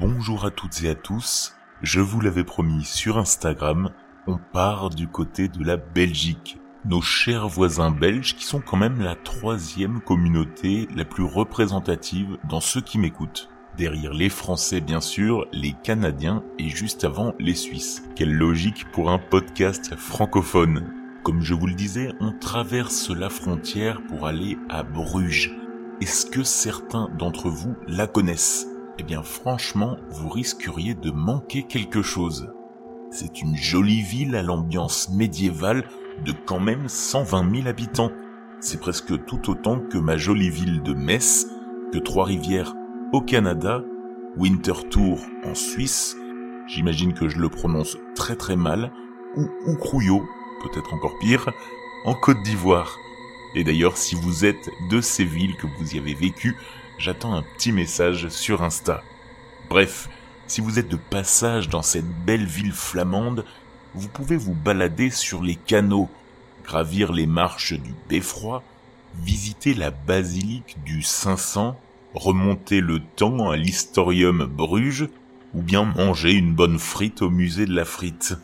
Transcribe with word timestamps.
Bonjour 0.00 0.44
à 0.44 0.52
toutes 0.52 0.84
et 0.84 0.90
à 0.90 0.94
tous, 0.94 1.56
je 1.82 1.98
vous 1.98 2.20
l'avais 2.20 2.44
promis 2.44 2.84
sur 2.84 3.18
Instagram, 3.18 3.90
on 4.28 4.38
part 4.52 4.90
du 4.90 5.08
côté 5.08 5.48
de 5.48 5.64
la 5.64 5.76
Belgique. 5.76 6.60
Nos 6.84 7.02
chers 7.02 7.48
voisins 7.48 7.90
belges 7.90 8.36
qui 8.36 8.44
sont 8.44 8.60
quand 8.60 8.76
même 8.76 9.00
la 9.00 9.16
troisième 9.16 10.00
communauté 10.00 10.86
la 10.94 11.04
plus 11.04 11.24
représentative 11.24 12.38
dans 12.48 12.60
ceux 12.60 12.80
qui 12.80 12.96
m'écoutent. 12.96 13.48
Derrière 13.76 14.14
les 14.14 14.28
Français 14.28 14.80
bien 14.80 15.00
sûr, 15.00 15.46
les 15.52 15.72
Canadiens 15.82 16.44
et 16.60 16.68
juste 16.68 17.02
avant 17.02 17.34
les 17.40 17.56
Suisses. 17.56 18.04
Quelle 18.14 18.32
logique 18.32 18.88
pour 18.92 19.10
un 19.10 19.18
podcast 19.18 19.96
francophone. 19.96 20.94
Comme 21.24 21.42
je 21.42 21.54
vous 21.54 21.66
le 21.66 21.74
disais, 21.74 22.12
on 22.20 22.30
traverse 22.30 23.10
la 23.10 23.30
frontière 23.30 24.00
pour 24.06 24.28
aller 24.28 24.58
à 24.68 24.84
Bruges. 24.84 25.56
Est-ce 26.00 26.24
que 26.24 26.44
certains 26.44 27.08
d'entre 27.18 27.50
vous 27.50 27.74
la 27.88 28.06
connaissent? 28.06 28.68
Eh 28.98 29.02
bien 29.02 29.22
franchement, 29.22 29.96
vous 30.10 30.28
risqueriez 30.28 30.94
de 30.94 31.10
manquer 31.10 31.62
quelque 31.62 32.02
chose. 32.02 32.52
C'est 33.10 33.40
une 33.40 33.56
jolie 33.56 34.02
ville 34.02 34.34
à 34.36 34.42
l'ambiance 34.42 35.10
médiévale 35.10 35.84
de 36.24 36.32
quand 36.32 36.60
même 36.60 36.88
120 36.88 37.56
000 37.56 37.68
habitants. 37.68 38.10
C'est 38.60 38.80
presque 38.80 39.24
tout 39.24 39.50
autant 39.50 39.80
que 39.80 39.98
ma 39.98 40.16
jolie 40.16 40.50
ville 40.50 40.82
de 40.82 40.94
Metz, 40.94 41.46
que 41.92 41.98
Trois-Rivières 41.98 42.74
au 43.12 43.20
Canada, 43.20 43.82
Winterthur 44.36 45.18
en 45.44 45.54
Suisse, 45.54 46.16
j'imagine 46.66 47.14
que 47.14 47.28
je 47.28 47.38
le 47.38 47.48
prononce 47.48 47.96
très 48.14 48.36
très 48.36 48.56
mal, 48.56 48.92
ou 49.36 49.48
Oukrouyo, 49.66 50.22
peut-être 50.62 50.92
encore 50.92 51.18
pire, 51.20 51.48
en 52.04 52.14
Côte 52.14 52.42
d'Ivoire. 52.42 52.98
Et 53.54 53.64
d'ailleurs, 53.64 53.96
si 53.96 54.14
vous 54.14 54.44
êtes 54.44 54.70
de 54.90 55.00
ces 55.00 55.24
villes 55.24 55.56
que 55.56 55.66
vous 55.66 55.94
y 55.94 55.98
avez 55.98 56.14
vécu, 56.14 56.56
j'attends 56.98 57.34
un 57.34 57.42
petit 57.56 57.72
message 57.72 58.28
sur 58.28 58.62
Insta. 58.62 59.02
Bref, 59.68 60.08
si 60.46 60.60
vous 60.60 60.78
êtes 60.78 60.88
de 60.88 60.96
passage 60.96 61.68
dans 61.68 61.82
cette 61.82 62.08
belle 62.24 62.46
ville 62.46 62.72
flamande, 62.72 63.44
vous 63.94 64.08
pouvez 64.08 64.36
vous 64.36 64.54
balader 64.54 65.10
sur 65.10 65.42
les 65.42 65.56
canaux, 65.56 66.08
gravir 66.64 67.12
les 67.12 67.26
marches 67.26 67.72
du 67.72 67.94
beffroi, 68.08 68.62
visiter 69.22 69.74
la 69.74 69.90
basilique 69.90 70.76
du 70.84 71.02
500, 71.02 71.78
remonter 72.14 72.80
le 72.80 73.00
temps 73.00 73.50
à 73.50 73.56
l'historium 73.56 74.46
Bruges, 74.46 75.08
ou 75.54 75.62
bien 75.62 75.84
manger 75.84 76.32
une 76.32 76.54
bonne 76.54 76.78
frite 76.78 77.22
au 77.22 77.30
musée 77.30 77.66
de 77.66 77.74
la 77.74 77.84
frite. 77.84 78.34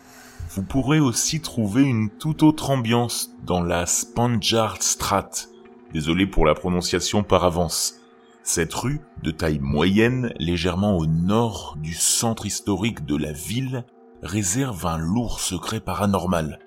Vous 0.54 0.62
pourrez 0.62 1.00
aussi 1.00 1.40
trouver 1.40 1.82
une 1.82 2.10
toute 2.10 2.44
autre 2.44 2.70
ambiance 2.70 3.34
dans 3.44 3.60
la 3.60 3.86
Spanjaardstraat. 3.86 5.48
Désolé 5.92 6.28
pour 6.28 6.46
la 6.46 6.54
prononciation 6.54 7.24
par 7.24 7.42
avance. 7.42 7.96
Cette 8.44 8.72
rue, 8.72 9.00
de 9.24 9.32
taille 9.32 9.58
moyenne, 9.58 10.32
légèrement 10.38 10.96
au 10.96 11.06
nord 11.06 11.76
du 11.82 11.92
centre 11.92 12.46
historique 12.46 13.04
de 13.04 13.16
la 13.16 13.32
ville, 13.32 13.84
réserve 14.22 14.86
un 14.86 14.96
lourd 14.96 15.40
secret 15.40 15.80
paranormal. 15.80 16.60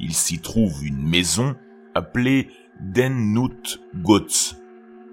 Il 0.00 0.14
s'y 0.14 0.38
trouve 0.38 0.82
une 0.82 1.06
maison 1.06 1.54
appelée 1.94 2.48
Den 2.80 3.34
Noot 3.34 3.78
Gots. 3.94 4.56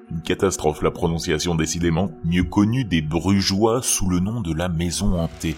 Une 0.10 0.22
catastrophe 0.22 0.84
la 0.84 0.92
prononciation 0.92 1.54
décidément, 1.54 2.12
mieux 2.24 2.46
connue 2.46 2.86
des 2.86 3.02
Brugeois 3.02 3.82
sous 3.84 4.08
le 4.08 4.22
nom 4.22 4.40
de 4.40 4.54
la 4.54 4.70
maison 4.70 5.20
hantée. 5.20 5.58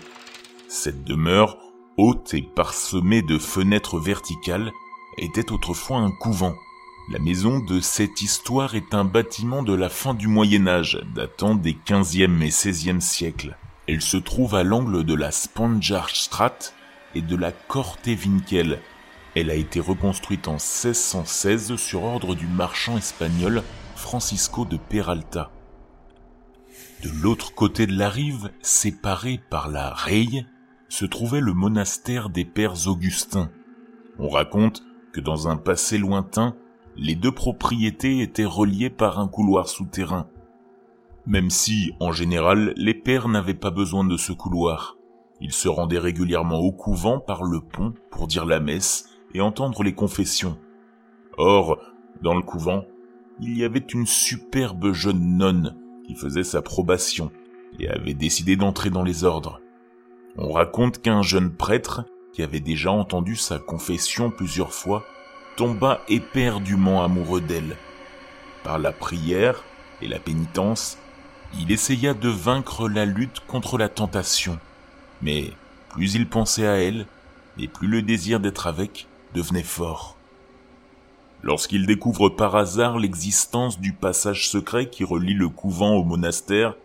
Cette 0.68 1.04
demeure, 1.04 1.71
haute 2.02 2.34
et 2.34 2.42
parsemée 2.42 3.22
de 3.22 3.38
fenêtres 3.38 4.00
verticales, 4.00 4.72
était 5.20 5.52
autrefois 5.52 6.00
un 6.00 6.10
couvent. 6.10 6.56
La 7.12 7.20
maison 7.20 7.60
de 7.60 7.80
cette 7.80 8.24
histoire 8.24 8.74
est 8.74 8.96
un 8.96 9.04
bâtiment 9.04 9.62
de 9.62 9.74
la 9.74 9.88
fin 9.88 10.16
du 10.16 10.28
Moyen 10.28 10.68
Âge, 10.68 11.00
datant 11.14 11.54
des 11.54 11.74
15e 11.74 12.42
et 12.42 12.50
16e 12.50 13.02
siècles. 13.02 13.56
Elle 13.88 14.02
se 14.02 14.18
trouve 14.18 14.56
à 14.56 14.64
l'angle 14.64 15.04
de 15.04 15.14
la 15.14 15.30
Spanjaardstraat 15.30 16.74
et 17.14 17.22
de 17.22 17.36
la 17.36 17.52
Kortewinkel. 17.52 18.80
Elle 19.36 19.52
a 19.52 19.56
été 19.56 19.80
reconstruite 19.80 20.48
en 20.48 20.54
1616 20.54 21.76
sur 21.76 22.04
ordre 22.04 22.34
du 22.34 22.48
marchand 22.48 22.98
espagnol 22.98 23.62
Francisco 23.96 24.66
de 24.66 24.78
Peralta. 24.78 25.52
De 27.04 27.10
l'autre 27.22 27.54
côté 27.54 27.86
de 27.86 27.96
la 27.96 28.10
rive, 28.10 28.50
séparé 28.62 29.40
par 29.50 29.70
la 29.70 29.92
Reille, 29.92 30.48
se 30.92 31.06
trouvait 31.06 31.40
le 31.40 31.54
monastère 31.54 32.30
des 32.30 32.44
Pères 32.44 32.88
Augustins. 32.88 33.50
On 34.20 34.28
raconte 34.28 34.84
que 35.14 35.22
dans 35.22 35.48
un 35.48 35.56
passé 35.56 35.98
lointain, 35.98 36.54
les 36.98 37.16
deux 37.16 37.32
propriétés 37.32 38.20
étaient 38.20 38.44
reliées 38.44 38.90
par 38.90 39.18
un 39.18 39.30
couloir 39.30 39.70
souterrain. 39.70 40.28
Même 41.26 41.50
si, 41.50 41.94
en 42.02 42.12
général, 42.12 42.74
les 42.76 42.94
pères 42.94 43.30
n'avaient 43.30 43.54
pas 43.54 43.72
besoin 43.72 44.04
de 44.04 44.18
ce 44.18 44.34
couloir. 44.34 44.98
Ils 45.40 45.54
se 45.54 45.70
rendaient 45.70 45.98
régulièrement 45.98 46.60
au 46.60 46.74
couvent 46.74 47.22
par 47.22 47.46
le 47.46 47.62
pont 47.62 47.94
pour 48.10 48.28
dire 48.28 48.46
la 48.46 48.60
messe 48.60 49.08
et 49.34 49.40
entendre 49.40 49.84
les 49.84 49.96
confessions. 49.96 50.58
Or, 51.38 51.80
dans 52.22 52.36
le 52.36 52.44
couvent, 52.44 52.84
il 53.40 53.58
y 53.58 53.64
avait 53.64 53.80
une 53.80 54.06
superbe 54.06 54.92
jeune 54.92 55.38
nonne 55.38 55.78
qui 56.06 56.16
faisait 56.16 56.44
sa 56.44 56.62
probation 56.62 57.32
et 57.80 57.88
avait 57.88 58.14
décidé 58.14 58.58
d'entrer 58.58 58.90
dans 58.90 59.04
les 59.04 59.24
ordres. 59.24 59.61
On 60.38 60.52
raconte 60.52 61.02
qu'un 61.02 61.22
jeune 61.22 61.52
prêtre, 61.52 62.06
qui 62.34 62.42
avait 62.42 62.62
déjà 62.62 62.92
entendu 62.92 63.36
sa 63.36 63.60
confession 63.60 64.32
plusieurs 64.32 64.74
fois, 64.74 65.06
tomba 65.58 66.02
éperdument 66.08 67.04
amoureux 67.04 67.42
d'elle. 67.42 67.76
Par 68.64 68.80
la 68.80 68.92
prière 68.94 69.64
et 70.02 70.08
la 70.08 70.20
pénitence, 70.20 70.98
il 71.60 71.72
essaya 71.72 72.14
de 72.14 72.30
vaincre 72.30 72.88
la 72.88 73.06
lutte 73.06 73.42
contre 73.48 73.78
la 73.78 73.90
tentation. 73.90 74.58
Mais 75.22 75.52
plus 75.90 76.16
il 76.16 76.28
pensait 76.28 76.68
à 76.68 76.76
elle, 76.76 77.06
et 77.58 77.68
plus 77.68 77.88
le 77.88 78.02
désir 78.02 78.40
d'être 78.40 78.68
avec 78.68 79.08
devenait 79.34 79.64
fort. 79.64 80.16
Lorsqu'il 81.44 81.86
découvre 81.86 82.30
par 82.30 82.56
hasard 82.56 82.98
l'existence 82.98 83.80
du 83.80 83.94
passage 83.94 84.48
secret 84.48 84.90
qui 84.90 85.04
relie 85.04 85.34
le 85.34 85.50
couvent 85.50 85.96
au 85.96 86.04
monastère, 86.04 86.76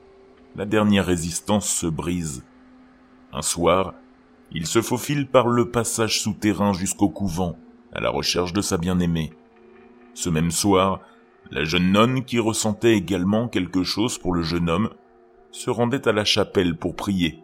la 0.56 0.64
dernière 0.64 1.06
résistance 1.06 1.68
se 1.68 1.86
brise. 1.86 2.42
Un 3.32 3.42
soir, 3.42 3.94
il 4.52 4.66
se 4.66 4.80
faufile 4.80 5.26
par 5.26 5.48
le 5.48 5.70
passage 5.70 6.20
souterrain 6.20 6.72
jusqu'au 6.72 7.08
couvent, 7.08 7.56
à 7.92 8.00
la 8.00 8.10
recherche 8.10 8.52
de 8.52 8.60
sa 8.60 8.78
bien-aimée. 8.78 9.32
Ce 10.14 10.30
même 10.30 10.50
soir, 10.50 11.00
la 11.50 11.64
jeune 11.64 11.92
nonne, 11.92 12.24
qui 12.24 12.38
ressentait 12.38 12.94
également 12.94 13.48
quelque 13.48 13.82
chose 13.82 14.18
pour 14.18 14.32
le 14.32 14.42
jeune 14.42 14.70
homme, 14.70 14.90
se 15.50 15.70
rendait 15.70 16.08
à 16.08 16.12
la 16.12 16.24
chapelle 16.24 16.76
pour 16.76 16.96
prier. 16.96 17.42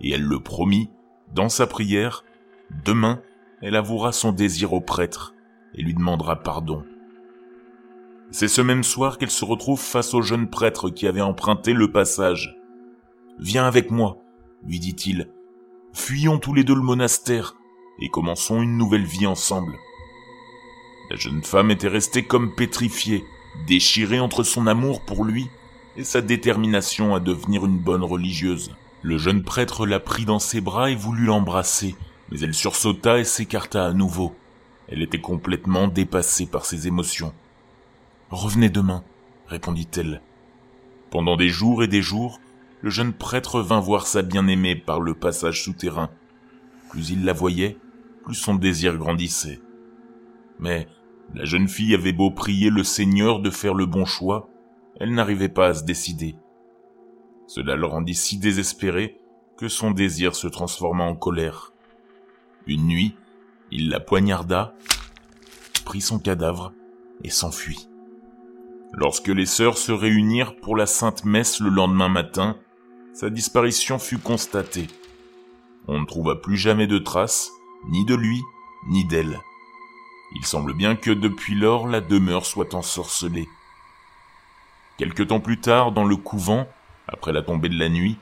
Et 0.00 0.12
elle 0.12 0.22
le 0.22 0.40
promit, 0.40 0.90
dans 1.34 1.48
sa 1.48 1.66
prière, 1.66 2.24
demain, 2.84 3.20
elle 3.60 3.76
avouera 3.76 4.12
son 4.12 4.32
désir 4.32 4.72
au 4.72 4.80
prêtre 4.80 5.34
et 5.74 5.82
lui 5.82 5.94
demandera 5.94 6.36
pardon. 6.36 6.84
C'est 8.30 8.48
ce 8.48 8.60
même 8.60 8.84
soir 8.84 9.18
qu'elle 9.18 9.30
se 9.30 9.44
retrouve 9.44 9.80
face 9.80 10.14
au 10.14 10.22
jeune 10.22 10.48
prêtre 10.48 10.90
qui 10.90 11.06
avait 11.06 11.20
emprunté 11.20 11.72
le 11.72 11.90
passage. 11.90 12.56
Viens 13.38 13.66
avec 13.66 13.90
moi, 13.90 14.18
lui 14.66 14.80
dit-il. 14.80 15.28
Fuyons 15.92 16.38
tous 16.38 16.54
les 16.54 16.64
deux 16.64 16.74
le 16.74 16.82
monastère 16.82 17.56
et 18.00 18.08
commençons 18.08 18.62
une 18.62 18.76
nouvelle 18.76 19.04
vie 19.04 19.26
ensemble. 19.26 19.78
La 21.10 21.16
jeune 21.16 21.42
femme 21.42 21.70
était 21.70 21.88
restée 21.88 22.24
comme 22.24 22.54
pétrifiée, 22.54 23.24
déchirée 23.66 24.20
entre 24.20 24.42
son 24.42 24.66
amour 24.66 25.04
pour 25.04 25.24
lui 25.24 25.48
et 25.96 26.04
sa 26.04 26.20
détermination 26.20 27.14
à 27.14 27.20
devenir 27.20 27.64
une 27.64 27.78
bonne 27.78 28.04
religieuse. 28.04 28.74
Le 29.02 29.16
jeune 29.16 29.42
prêtre 29.42 29.86
la 29.86 30.00
prit 30.00 30.24
dans 30.24 30.38
ses 30.38 30.60
bras 30.60 30.90
et 30.90 30.94
voulut 30.94 31.26
l'embrasser, 31.26 31.96
mais 32.30 32.40
elle 32.40 32.54
sursauta 32.54 33.18
et 33.18 33.24
s'écarta 33.24 33.86
à 33.86 33.92
nouveau. 33.92 34.34
Elle 34.88 35.02
était 35.02 35.20
complètement 35.20 35.88
dépassée 35.88 36.46
par 36.46 36.64
ses 36.64 36.86
émotions. 36.86 37.32
Revenez 38.30 38.68
demain, 38.68 39.02
répondit-elle. 39.46 40.20
Pendant 41.10 41.36
des 41.36 41.48
jours 41.48 41.82
et 41.82 41.88
des 41.88 42.02
jours, 42.02 42.40
le 42.82 42.90
jeune 42.90 43.12
prêtre 43.12 43.60
vint 43.60 43.80
voir 43.80 44.06
sa 44.06 44.22
bien-aimée 44.22 44.76
par 44.76 45.00
le 45.00 45.14
passage 45.14 45.62
souterrain. 45.62 46.10
Plus 46.90 47.10
il 47.10 47.24
la 47.24 47.32
voyait, 47.32 47.78
son 48.32 48.54
désir 48.54 48.96
grandissait. 48.96 49.60
Mais 50.58 50.88
la 51.34 51.44
jeune 51.44 51.68
fille 51.68 51.94
avait 51.94 52.12
beau 52.12 52.30
prier 52.30 52.70
le 52.70 52.84
Seigneur 52.84 53.40
de 53.40 53.50
faire 53.50 53.74
le 53.74 53.86
bon 53.86 54.04
choix, 54.04 54.48
elle 55.00 55.14
n'arrivait 55.14 55.48
pas 55.48 55.68
à 55.68 55.74
se 55.74 55.84
décider. 55.84 56.36
Cela 57.46 57.76
le 57.76 57.86
rendit 57.86 58.14
si 58.14 58.38
désespéré 58.38 59.20
que 59.56 59.68
son 59.68 59.90
désir 59.90 60.34
se 60.34 60.48
transforma 60.48 61.04
en 61.04 61.14
colère. 61.14 61.72
Une 62.66 62.86
nuit, 62.86 63.16
il 63.70 63.88
la 63.88 64.00
poignarda, 64.00 64.74
prit 65.84 66.00
son 66.00 66.18
cadavre 66.18 66.72
et 67.24 67.30
s'enfuit. 67.30 67.88
Lorsque 68.92 69.28
les 69.28 69.46
sœurs 69.46 69.78
se 69.78 69.92
réunirent 69.92 70.56
pour 70.56 70.76
la 70.76 70.86
sainte 70.86 71.24
messe 71.24 71.60
le 71.60 71.70
lendemain 71.70 72.08
matin, 72.08 72.56
sa 73.18 73.30
disparition 73.30 73.98
fut 73.98 74.18
constatée. 74.18 74.86
On 75.88 75.98
ne 75.98 76.06
trouva 76.06 76.36
plus 76.36 76.56
jamais 76.56 76.86
de 76.86 76.98
traces, 76.98 77.50
ni 77.88 78.04
de 78.04 78.14
lui, 78.14 78.40
ni 78.90 79.04
d'elle. 79.06 79.40
Il 80.36 80.46
semble 80.46 80.72
bien 80.72 80.94
que 80.94 81.10
depuis 81.10 81.56
lors 81.56 81.88
la 81.88 82.00
demeure 82.00 82.46
soit 82.46 82.74
ensorcelée. 82.74 83.48
Quelque 84.98 85.24
temps 85.24 85.40
plus 85.40 85.58
tard, 85.58 85.90
dans 85.90 86.04
le 86.04 86.14
couvent, 86.14 86.68
après 87.08 87.32
la 87.32 87.42
tombée 87.42 87.68
de 87.68 87.78
la 87.78 87.88
nuit, 87.88 88.18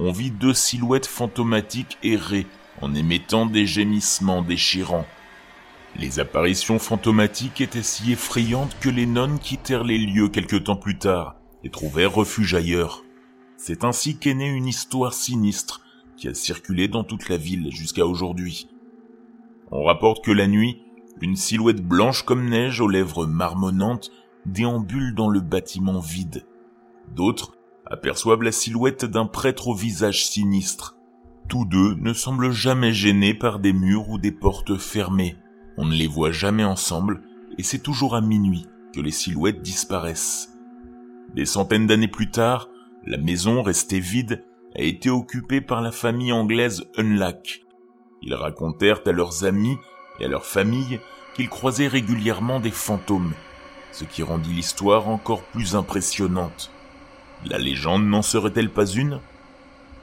on 0.00 0.10
vit 0.10 0.32
deux 0.32 0.54
silhouettes 0.54 1.06
fantomatiques 1.06 1.96
errer 2.02 2.44
en 2.82 2.92
émettant 2.92 3.46
des 3.46 3.66
gémissements 3.66 4.42
déchirants. 4.42 5.06
Les 5.94 6.18
apparitions 6.18 6.80
fantomatiques 6.80 7.60
étaient 7.60 7.84
si 7.84 8.10
effrayantes 8.10 8.76
que 8.80 8.88
les 8.88 9.06
nonnes 9.06 9.38
quittèrent 9.38 9.84
les 9.84 9.98
lieux 9.98 10.28
quelque 10.28 10.56
temps 10.56 10.74
plus 10.74 10.98
tard 10.98 11.36
et 11.62 11.70
trouvèrent 11.70 12.14
refuge 12.14 12.52
ailleurs. 12.56 13.04
C'est 13.62 13.84
ainsi 13.84 14.16
qu'est 14.16 14.32
née 14.32 14.48
une 14.48 14.66
histoire 14.66 15.12
sinistre 15.12 15.82
qui 16.16 16.28
a 16.28 16.34
circulé 16.34 16.88
dans 16.88 17.04
toute 17.04 17.28
la 17.28 17.36
ville 17.36 17.70
jusqu'à 17.70 18.06
aujourd'hui. 18.06 18.70
On 19.70 19.84
rapporte 19.84 20.24
que 20.24 20.30
la 20.30 20.46
nuit, 20.46 20.80
une 21.20 21.36
silhouette 21.36 21.86
blanche 21.86 22.22
comme 22.22 22.48
neige 22.48 22.80
aux 22.80 22.88
lèvres 22.88 23.26
marmonnantes 23.26 24.12
déambule 24.46 25.14
dans 25.14 25.28
le 25.28 25.40
bâtiment 25.40 26.00
vide. 26.00 26.46
D'autres 27.14 27.52
aperçoivent 27.84 28.42
la 28.42 28.50
silhouette 28.50 29.04
d'un 29.04 29.26
prêtre 29.26 29.68
au 29.68 29.74
visage 29.74 30.26
sinistre. 30.26 30.96
Tous 31.46 31.66
deux 31.66 31.96
ne 31.96 32.14
semblent 32.14 32.52
jamais 32.52 32.94
gênés 32.94 33.34
par 33.34 33.58
des 33.58 33.74
murs 33.74 34.08
ou 34.08 34.16
des 34.16 34.32
portes 34.32 34.78
fermées. 34.78 35.36
On 35.76 35.84
ne 35.84 35.94
les 35.94 36.06
voit 36.06 36.32
jamais 36.32 36.64
ensemble 36.64 37.20
et 37.58 37.62
c'est 37.62 37.82
toujours 37.82 38.14
à 38.14 38.22
minuit 38.22 38.64
que 38.94 39.02
les 39.02 39.10
silhouettes 39.10 39.60
disparaissent. 39.60 40.56
Des 41.34 41.44
centaines 41.44 41.86
d'années 41.86 42.08
plus 42.08 42.30
tard, 42.30 42.69
la 43.04 43.16
maison 43.16 43.62
restée 43.62 44.00
vide 44.00 44.44
a 44.76 44.82
été 44.82 45.10
occupée 45.10 45.60
par 45.60 45.80
la 45.80 45.90
famille 45.90 46.32
anglaise 46.32 46.84
Unlack. 46.96 47.62
Ils 48.22 48.34
racontèrent 48.34 49.00
à 49.06 49.12
leurs 49.12 49.44
amis 49.44 49.76
et 50.18 50.26
à 50.26 50.28
leur 50.28 50.44
famille 50.44 51.00
qu'ils 51.34 51.48
croisaient 51.48 51.88
régulièrement 51.88 52.60
des 52.60 52.70
fantômes, 52.70 53.32
ce 53.92 54.04
qui 54.04 54.22
rendit 54.22 54.52
l'histoire 54.52 55.08
encore 55.08 55.42
plus 55.42 55.74
impressionnante. 55.74 56.70
La 57.46 57.58
légende 57.58 58.04
n'en 58.04 58.22
serait-elle 58.22 58.70
pas 58.70 58.86
une? 58.86 59.20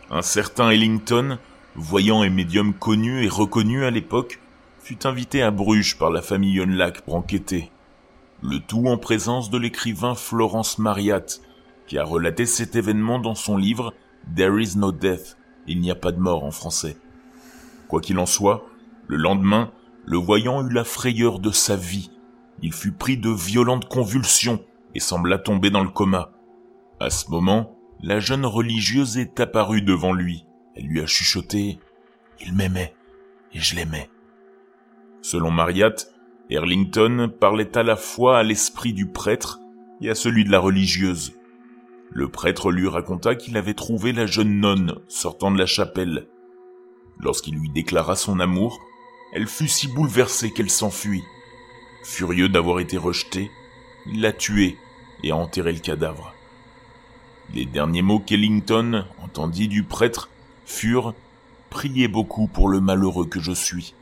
Un 0.10 0.24
certain 0.24 0.72
Ellington, 0.72 1.38
voyant 1.76 2.24
et 2.24 2.30
médium 2.30 2.74
connu 2.74 3.24
et 3.24 3.30
reconnu 3.30 3.86
à 3.86 3.92
l'époque, 3.92 4.40
fut 4.80 5.06
invité 5.06 5.44
à 5.44 5.52
Bruges 5.52 5.98
par 5.98 6.10
la 6.10 6.22
famille 6.22 6.60
Unlack 6.60 7.02
pour 7.02 7.16
enquêter. 7.16 7.70
Le 8.42 8.60
tout 8.60 8.88
en 8.88 8.98
présence 8.98 9.50
de 9.50 9.58
l'écrivain 9.58 10.16
Florence 10.16 10.80
Mariat, 10.80 11.26
qui 11.88 11.98
a 11.98 12.04
relaté 12.04 12.46
cet 12.46 12.76
événement 12.76 13.18
dans 13.18 13.36
son 13.36 13.58
livre 13.58 13.94
There 14.36 14.62
is 14.62 14.78
no 14.78 14.92
death, 14.92 15.38
il 15.68 15.80
n'y 15.80 15.90
a 15.90 15.96
pas 15.96 16.12
de 16.12 16.20
mort 16.20 16.44
en 16.44 16.52
français. 16.52 16.98
Quoi 17.88 18.02
qu'il 18.02 18.20
en 18.20 18.26
soit, 18.26 18.66
le 19.08 19.16
lendemain, 19.16 19.72
le 20.06 20.18
voyant 20.18 20.66
eut 20.66 20.74
la 20.74 20.84
frayeur 20.84 21.40
de 21.40 21.52
sa 21.52 21.76
vie. 21.76 22.12
Il 22.62 22.74
fut 22.74 22.92
pris 22.92 23.18
de 23.18 23.30
violentes 23.30 23.88
convulsions 23.88 24.64
et 24.96 25.00
sembla 25.00 25.38
tomber 25.38 25.70
dans 25.70 25.84
le 25.84 25.90
coma. 25.90 26.32
À 27.00 27.10
ce 27.10 27.30
moment, 27.30 27.78
la 28.02 28.20
jeune 28.20 28.46
religieuse 28.46 29.18
est 29.18 29.40
apparue 29.40 29.82
devant 29.82 30.14
lui. 30.14 30.46
Elle 30.76 30.88
lui 30.88 31.02
a 31.02 31.06
chuchoté⁇ 31.06 31.80
Il 32.46 32.54
m'aimait 32.54 32.94
et 33.54 33.60
je 33.60 33.76
l'aimais⁇ 33.76 34.10
Selon 35.26 35.52
Mariat, 35.52 35.96
Erlington 36.50 37.32
parlait 37.40 37.78
à 37.78 37.84
la 37.84 37.96
fois 37.96 38.40
à 38.40 38.44
l'esprit 38.44 38.94
du 38.94 39.08
prêtre 39.08 39.60
et 40.02 40.10
à 40.10 40.16
celui 40.16 40.44
de 40.44 40.52
la 40.52 40.60
religieuse. 40.60 41.37
Le 42.12 42.30
prêtre 42.30 42.72
lui 42.72 42.88
raconta 42.88 43.36
qu'il 43.36 43.58
avait 43.58 43.74
trouvé 43.74 44.14
la 44.14 44.26
jeune 44.26 44.60
nonne 44.60 45.00
sortant 45.08 45.52
de 45.52 45.58
la 45.58 45.66
chapelle. 45.66 46.28
Lorsqu'il 47.20 47.56
lui 47.56 47.70
déclara 47.70 48.16
son 48.16 48.40
amour, 48.40 48.80
elle 49.34 49.48
fut 49.48 49.68
si 49.68 49.88
bouleversée 49.88 50.52
qu'elle 50.52 50.70
s'enfuit. 50.70 51.24
Furieux 52.04 52.50
d'avoir 52.50 52.80
été 52.80 52.98
rejetée, 52.98 53.52
il 54.06 54.22
l'a 54.22 54.32
tuée 54.32 54.78
et 55.24 55.32
a 55.32 55.36
enterré 55.36 55.74
le 55.74 55.80
cadavre. 55.80 56.34
Les 57.54 57.66
derniers 57.66 58.02
mots 58.02 58.20
qu'Ellington 58.20 59.06
entendit 59.24 59.68
du 59.68 59.84
prêtre 59.84 60.30
furent 60.66 61.14
Priez 61.70 62.08
beaucoup 62.08 62.48
pour 62.48 62.70
le 62.70 62.80
malheureux 62.80 63.26
que 63.26 63.42
je 63.42 63.52
suis. 63.52 63.94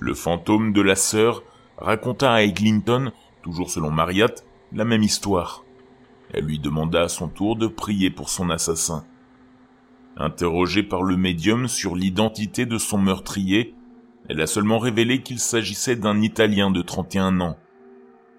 Le 0.00 0.14
fantôme 0.14 0.72
de 0.72 0.80
la 0.80 0.96
sœur 0.96 1.42
raconta 1.78 2.32
à 2.32 2.42
Eglinton, 2.42 3.12
toujours 3.42 3.70
selon 3.70 3.90
Mariat, 3.90 4.34
la 4.72 4.84
même 4.84 5.02
histoire. 5.02 5.63
Elle 6.36 6.46
lui 6.46 6.58
demanda 6.58 7.02
à 7.02 7.08
son 7.08 7.28
tour 7.28 7.54
de 7.54 7.68
prier 7.68 8.10
pour 8.10 8.28
son 8.28 8.50
assassin. 8.50 9.04
Interrogée 10.16 10.82
par 10.82 11.04
le 11.04 11.16
médium 11.16 11.68
sur 11.68 11.94
l'identité 11.94 12.66
de 12.66 12.76
son 12.76 12.98
meurtrier, 12.98 13.76
elle 14.28 14.40
a 14.40 14.48
seulement 14.48 14.80
révélé 14.80 15.22
qu'il 15.22 15.38
s'agissait 15.38 15.94
d'un 15.94 16.20
Italien 16.20 16.72
de 16.72 16.82
31 16.82 17.40
ans. 17.40 17.56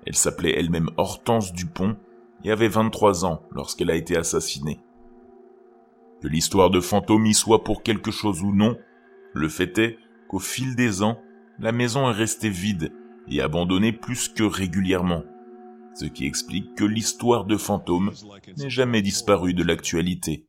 Elle 0.06 0.16
s'appelait 0.16 0.60
elle-même 0.60 0.90
Hortense 0.98 1.54
Dupont 1.54 1.96
et 2.44 2.52
avait 2.52 2.68
23 2.68 3.24
ans 3.24 3.42
lorsqu'elle 3.52 3.92
a 3.92 3.96
été 3.96 4.18
assassinée. 4.18 4.82
Que 6.22 6.28
l'histoire 6.28 6.72
de 6.72 6.82
fantôme 6.82 7.32
soit 7.32 7.64
pour 7.64 7.82
quelque 7.82 8.12
chose 8.12 8.42
ou 8.42 8.54
non, 8.54 8.78
le 9.34 9.48
fait 9.48 9.78
est 9.78 9.98
qu'au 10.28 10.40
fil 10.40 10.76
des 10.76 11.02
ans, 11.02 11.18
la 11.60 11.72
maison 11.72 12.10
est 12.10 12.14
restée 12.14 12.50
vide 12.50 12.92
et 13.30 13.42
abandonnée 13.42 13.94
plus 13.94 14.28
que 14.28 14.44
régulièrement 14.44 15.24
ce 15.96 16.06
qui 16.06 16.26
explique 16.26 16.76
que 16.76 16.84
l'histoire 16.84 17.46
de 17.46 17.58
fantômes 17.58 18.12
n'est 18.58 18.70
jamais 18.70 19.02
disparue 19.02 19.54
de 19.54 19.64
l'actualité. 19.64 20.48